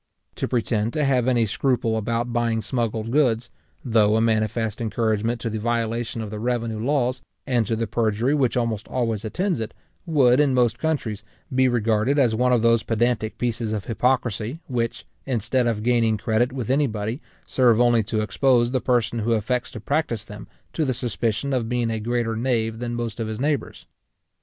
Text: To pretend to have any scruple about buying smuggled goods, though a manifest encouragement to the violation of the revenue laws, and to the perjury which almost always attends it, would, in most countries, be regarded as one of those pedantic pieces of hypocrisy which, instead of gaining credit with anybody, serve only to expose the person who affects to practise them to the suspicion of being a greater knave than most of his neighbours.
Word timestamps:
To 0.37 0.47
pretend 0.47 0.93
to 0.93 1.05
have 1.05 1.27
any 1.27 1.45
scruple 1.45 1.95
about 1.95 2.33
buying 2.33 2.63
smuggled 2.63 3.11
goods, 3.11 3.51
though 3.85 4.15
a 4.15 4.19
manifest 4.19 4.81
encouragement 4.81 5.39
to 5.41 5.49
the 5.51 5.59
violation 5.59 6.23
of 6.23 6.31
the 6.31 6.39
revenue 6.39 6.83
laws, 6.83 7.21
and 7.45 7.67
to 7.67 7.75
the 7.75 7.85
perjury 7.85 8.33
which 8.33 8.57
almost 8.57 8.87
always 8.87 9.23
attends 9.23 9.59
it, 9.59 9.75
would, 10.07 10.39
in 10.39 10.55
most 10.55 10.79
countries, 10.79 11.23
be 11.53 11.67
regarded 11.67 12.17
as 12.17 12.33
one 12.33 12.51
of 12.51 12.63
those 12.63 12.81
pedantic 12.81 13.37
pieces 13.37 13.71
of 13.73 13.85
hypocrisy 13.85 14.55
which, 14.65 15.05
instead 15.27 15.67
of 15.67 15.83
gaining 15.83 16.17
credit 16.17 16.51
with 16.51 16.71
anybody, 16.71 17.21
serve 17.45 17.79
only 17.79 18.01
to 18.01 18.21
expose 18.21 18.71
the 18.71 18.81
person 18.81 19.19
who 19.19 19.33
affects 19.33 19.69
to 19.69 19.79
practise 19.79 20.23
them 20.25 20.47
to 20.73 20.83
the 20.83 20.95
suspicion 20.95 21.53
of 21.53 21.69
being 21.69 21.91
a 21.91 21.99
greater 21.99 22.35
knave 22.35 22.79
than 22.79 22.95
most 22.95 23.19
of 23.19 23.27
his 23.27 23.39
neighbours. 23.39 23.85